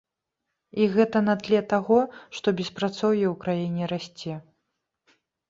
[0.81, 1.97] І гэта на тле таго,
[2.39, 4.33] што беспрацоўе ў краіне расце.